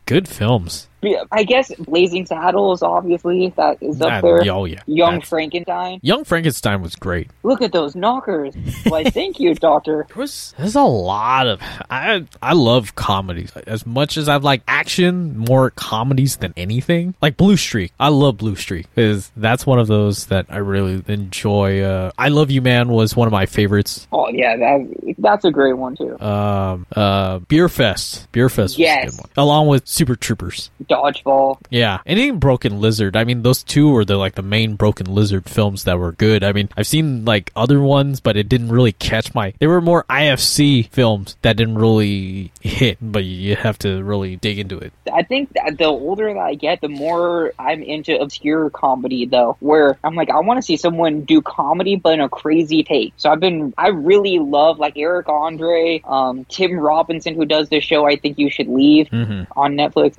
[0.06, 0.88] Good films.
[1.32, 4.42] I guess Blazing Saddles, obviously, that is up there.
[4.52, 4.82] oh, yeah.
[4.88, 6.00] Young That's- Frankenstein.
[6.02, 7.30] Young Frankenstein was great.
[7.44, 8.56] Look at those knockers.
[8.88, 10.06] Why, thank you, Doctor.
[10.10, 14.62] There was there's a lot of I I love comedies as much as I like
[14.68, 19.80] action more comedies than anything like Blue Streak I love Blue Streak because that's one
[19.80, 23.46] of those that I really enjoy uh, I Love You Man was one of my
[23.46, 26.20] favorites Oh, yeah, that, that's a great one, too.
[26.20, 29.12] um uh Beer Fest Beer Fest was a Yes.
[29.16, 31.60] good one along with Super Troopers Dodgeball.
[31.70, 35.50] yeah anything Broken Lizard I mean those two were the like the main Broken Lizard
[35.50, 38.92] films that were good I mean I've seen like other ones but it didn't really
[38.94, 44.04] catch my they were more IFC films that didn't really hit but you have to
[44.04, 47.82] really dig into it I think that the older that I get, the more I'm
[47.82, 52.14] into obscure comedy, though, where I'm like, I want to see someone do comedy, but
[52.14, 53.14] in a crazy take.
[53.18, 57.80] So I've been, I really love like Eric Andre, um, Tim Robinson, who does the
[57.80, 59.48] show I Think You Should Leave Mhm.
[59.56, 60.18] on Netflix.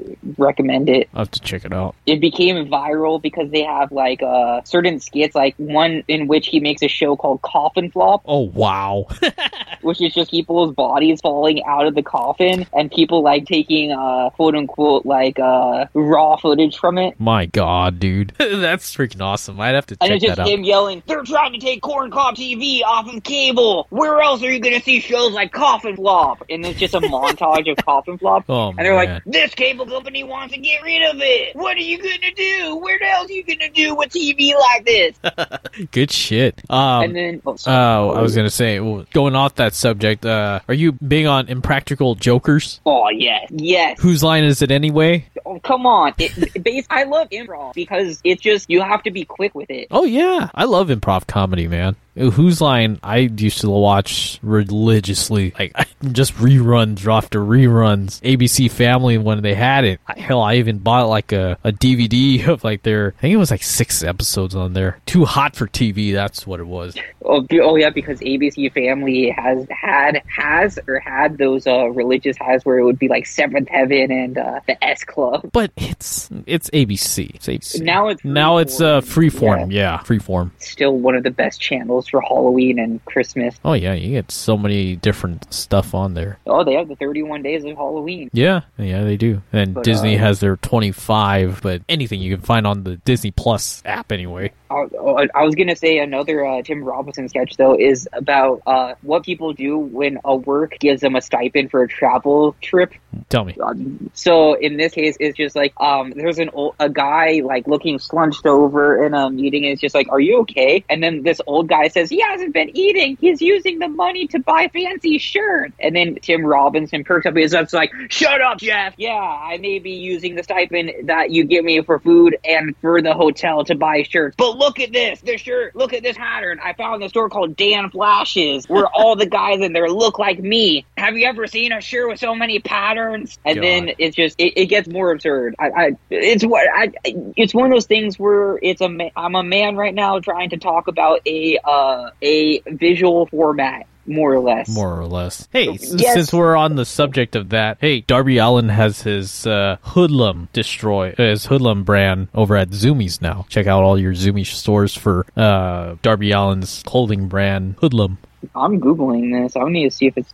[0.59, 1.09] Recommend it.
[1.15, 4.99] I'll have to check it out It became viral because they have like uh, certain
[4.99, 9.07] skits, like one in which he makes a show called Coffin Flop, oh wow
[9.83, 14.31] which is just people's bodies falling out of the coffin and people like taking uh
[14.31, 17.15] quote unquote like uh raw footage from it.
[17.21, 20.49] my god dude that's freaking awesome I'd have to check And it's just that out
[20.49, 23.87] him yelling, They're trying to take Corn Cob TV off of cable.
[23.91, 26.43] Where else are you gonna see shows like Coffin Flop?
[26.51, 28.45] And it's just a montage of Coffin Flop.
[28.49, 29.15] Oh, and they're man.
[29.15, 31.57] like, This cable company wants to get rid of it.
[31.57, 32.77] What are you gonna do?
[32.77, 35.89] Where the hell are you gonna do with TV like this?
[35.91, 38.19] good shit um and then oh, sorry.
[38.19, 42.15] I was gonna say, well, going off that subject, uh, are you big on impractical
[42.15, 42.81] jokers?
[42.87, 44.01] Oh yes, yes.
[44.01, 45.27] Whose line is it anyway?
[45.45, 46.15] Oh, come on.
[46.19, 49.89] It, I love improv because it's just you have to be quick with it.
[49.91, 51.97] Oh yeah, I love improv comedy, man.
[52.19, 55.77] Whose line I used to watch religiously, like
[56.13, 58.21] just reruns after reruns.
[58.23, 60.01] ABC Family when they had it.
[60.07, 63.15] Hell, I even bought like a, a DVD of like their.
[63.19, 64.99] I think it was like six episodes on there.
[65.07, 66.13] Too hot for TV.
[66.13, 66.97] That's what it was.
[67.25, 72.65] Oh, oh yeah, because ABC Family has had has or had those uh, religious has
[72.65, 75.51] where it would be like Seventh Heaven and uh, the S Club.
[75.53, 77.35] But it's it's ABC.
[77.35, 77.83] It's ABC.
[77.83, 79.39] Now it's now it's uh Freeform.
[79.39, 79.73] freeform.
[79.73, 80.51] Yeah, freeform.
[80.59, 83.59] Still one of the best channels for Halloween and Christmas.
[83.65, 86.39] Oh yeah, you get so many different stuff on there.
[86.47, 88.31] Oh, they have the 31 days of Halloween.
[88.33, 89.43] Yeah, yeah, they do.
[89.53, 93.31] And But, Disney uh, has their 25, but anything you can find on the Disney
[93.31, 94.53] Plus app anyway.
[94.71, 98.95] I, oh, I was gonna say another uh, Tim Robinson sketch though is about uh,
[99.03, 102.93] what people do when a work gives them a stipend for a travel trip.
[103.31, 103.57] Tell me.
[103.63, 107.67] Um, so in this case, it's just like um, there's an old, a guy like
[107.67, 111.23] looking slunched over in a meeting, and it's just like, "Are you okay?" And then
[111.23, 113.17] this old guy says, "He hasn't been eating.
[113.21, 117.53] He's using the money to buy fancy shirts." And then Tim Robinson perks up his
[117.53, 118.95] lips like, "Shut up, Jeff.
[118.97, 123.03] Yeah, I may be using the stipend that you give me for food and for
[123.03, 125.75] the hotel to buy shirts, but look at this, this shirt.
[125.75, 126.61] Look at this pattern.
[126.63, 130.19] I found in a store called Dan Flashes, where all the guys in there look
[130.19, 130.87] like me.
[130.97, 133.65] Have you ever seen a shirt with so many patterns?" And God.
[133.65, 135.55] then it's just it, it gets more absurd.
[135.59, 136.93] I, I it's what I
[137.37, 140.57] it's one of those things where it's a I'm a man right now trying to
[140.57, 141.78] talk about a uh
[142.23, 144.69] a visual format more or less.
[144.71, 145.47] More or less.
[145.53, 146.15] Hey, Yes.
[146.15, 151.11] since we're on the subject of that, hey, Darby Allin has his uh, Hoodlum destroy
[151.19, 153.45] uh, his Hoodlum brand over at Zumiez now.
[153.51, 158.17] Check out all your Zoomy stores for uh, Darby Allin's clothing brand Hoodlum.
[158.55, 159.57] I'm googling this.
[159.57, 160.33] I need to see if it's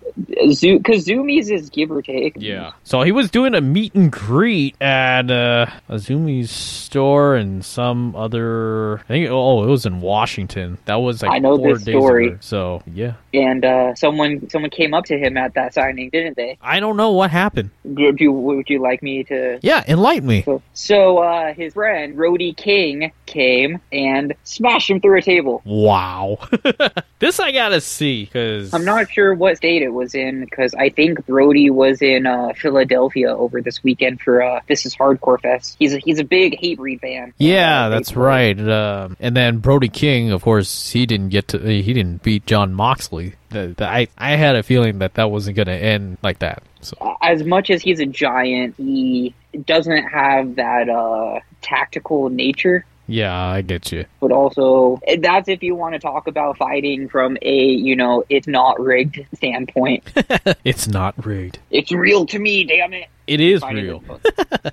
[0.59, 2.35] Zoo because Zumiez is give or take.
[2.39, 2.73] Yeah.
[2.85, 8.15] So he was doing a meet and greet at uh, a Zumiez store and some
[8.15, 8.99] other.
[8.99, 9.29] I think.
[9.31, 10.79] Oh, it was in Washington.
[10.85, 12.27] That was like I know four this days story.
[12.29, 12.39] ago.
[12.41, 16.59] So yeah, and uh, someone someone came up to him at that signing, didn't they?
[16.61, 17.71] I don't know what happened.
[17.85, 19.59] Would you would you like me to?
[19.63, 20.43] Yeah, enlighten me.
[20.43, 25.63] So, so uh, his friend Brody King came and smashed him through a table.
[25.65, 26.39] Wow.
[27.19, 30.89] this I gotta see because I'm not sure what state it was in because I
[30.91, 35.77] think Brody was in uh, Philadelphia over this weekend for uh, This Is Hardcore Fest.
[35.79, 37.33] He's a, he's a big Hatebreed fan.
[37.39, 38.59] Yeah, Uh, that's right.
[38.59, 41.59] Um, and then Brody King, of course, he didn't get to.
[41.59, 43.35] He didn't beat Jon Moxley.
[43.51, 46.63] The, the, I I had a feeling that that wasn't going to end like that.
[46.81, 49.35] So As much as he's a giant, he
[49.65, 52.85] doesn't have that uh, tactical nature.
[53.07, 54.07] Yeah, I get you.
[54.21, 58.47] But also, that's if you want to talk about fighting from a, you know, it's
[58.47, 60.05] not rigged standpoint.
[60.65, 61.59] It's not rigged.
[61.71, 63.09] it's real to me, damn it.
[63.27, 63.79] It is real.
[63.79, 64.21] in the book.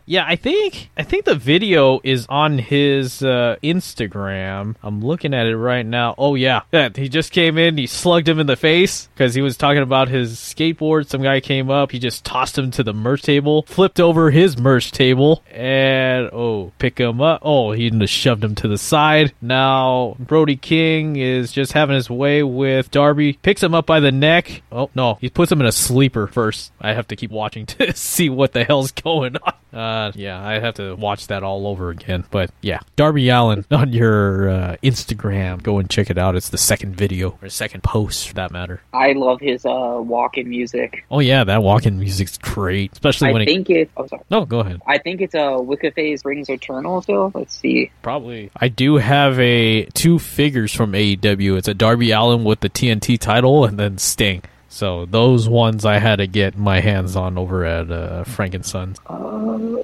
[0.06, 4.76] Yeah, I think I think the video is on his uh, Instagram.
[4.84, 6.16] I'm looking at it right now.
[6.18, 6.89] Oh yeah, yeah.
[6.93, 7.78] He just came in.
[7.78, 11.08] He slugged him in the face because he was talking about his skateboard.
[11.08, 11.91] Some guy came up.
[11.91, 16.72] He just tossed him to the merch table, flipped over his merch table, and oh,
[16.80, 17.41] pick him up.
[17.43, 19.34] Oh, he just shoved him to the side.
[19.41, 23.34] Now Brody King is just having his way with Darby.
[23.34, 24.62] Picks him up by the neck.
[24.72, 26.72] Oh no, he puts him in a sleeper first.
[26.82, 29.54] I have to keep watching to see what the hell's going on.
[29.74, 32.26] Uh, yeah, I have to watch that all over again.
[32.30, 35.64] But yeah, Darby Allin on your uh, Instagram.
[35.64, 36.36] Go and check it out.
[36.36, 38.82] It's the second video or second post for that matter.
[38.94, 41.06] I love his uh, walk-in music.
[41.10, 43.46] Oh yeah, that walk-in music's great, especially I when it.
[43.46, 43.89] think it.
[43.96, 44.24] Oh, sorry.
[44.30, 44.82] No, go ahead.
[44.88, 47.32] I think it's a uh, Wicca Phase Springs Eternal still.
[47.34, 47.92] Let's see.
[48.02, 48.52] Probably.
[48.58, 51.58] I do have a two figures from AEW.
[51.58, 54.42] It's a Darby Allin with the TNT title and then Sting.
[54.72, 58.97] So those ones I had to get my hands on over at uh, Frankensons.
[59.05, 59.84] Uh,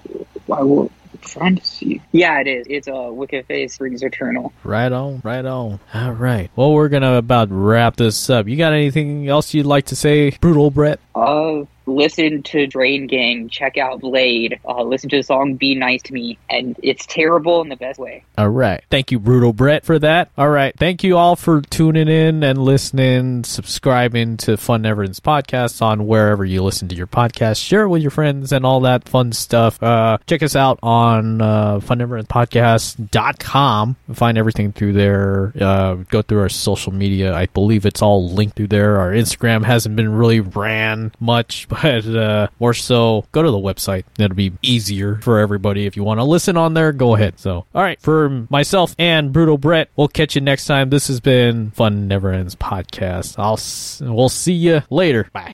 [0.54, 0.90] I will.
[1.22, 2.02] Trying to see.
[2.14, 2.68] Yeah, it is.
[2.70, 4.54] It's a uh, Wicca Phase Springs Eternal.
[4.64, 5.80] Right on, right on.
[5.94, 6.50] All right.
[6.56, 8.48] Well, we're gonna about wrap this up.
[8.48, 11.00] You got anything else you'd like to say, Brutal Brett?
[11.16, 13.50] Uh, listen to Drain Gang.
[13.50, 14.60] Check out Bladee.
[14.68, 18.00] Uh, listen to the song "Be Nice to Me," and it's terrible in the best
[18.00, 18.24] way.
[18.38, 18.82] All right.
[18.90, 20.32] Thank you, Brutal Brett, for that.
[20.38, 20.74] All right.
[20.78, 26.06] Thank you all for tuning in and listening, subscribing to Fun Never Ends podcast on
[26.08, 27.64] wherever you listen to your podcast.
[27.64, 29.82] Share it with your friends and all that fun stuff.
[29.82, 33.96] Uh, check us out on uh, funneverendspodcast.com.
[34.14, 35.54] Find everything through there.
[35.60, 37.34] Uh, go through our social media.
[37.34, 38.98] I believe it's all linked through there.
[38.98, 44.04] Our Instagram hasn't been really ran much, but uh, more so, go to the website.
[44.18, 45.86] It'll be easier for everybody.
[45.86, 47.40] If you want to listen on there, go ahead.
[47.40, 50.90] So, all right, for myself and Brutal Brett, we'll catch you next time.
[50.90, 53.36] This has been Fun Never Ends podcast.
[53.38, 55.30] I'll s- we'll see you later.
[55.34, 55.54] Bye.